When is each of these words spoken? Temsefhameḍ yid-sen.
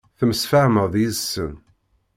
Temsefhameḍ 0.17 0.93
yid-sen. 1.01 1.53